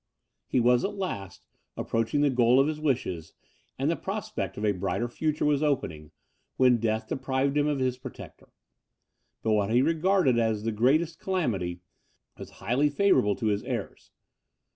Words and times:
He 0.47 0.59
was, 0.59 0.83
at 0.83 0.95
last, 0.95 1.45
approaching 1.77 2.21
the 2.21 2.31
goal 2.31 2.59
of 2.59 2.65
his 2.65 2.79
wishes, 2.79 3.33
and 3.77 3.87
the 3.87 3.95
prospect 3.95 4.57
of 4.57 4.65
a 4.65 4.71
brighter 4.71 5.07
future 5.07 5.45
was 5.45 5.61
opening, 5.61 6.09
when 6.57 6.77
death 6.77 7.07
deprived 7.07 7.55
him 7.55 7.67
of 7.67 7.77
his 7.77 7.99
protector. 7.99 8.49
But 9.43 9.51
what 9.51 9.69
he 9.69 9.83
regarded 9.83 10.39
as 10.39 10.63
the 10.63 10.71
greatest 10.71 11.19
calamity, 11.19 11.81
was 12.35 12.49
highly 12.49 12.89
favourable 12.89 13.35
to 13.35 13.45
his 13.45 13.61
heirs. 13.61 14.09